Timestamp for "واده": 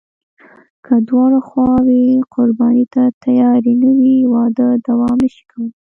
4.33-4.67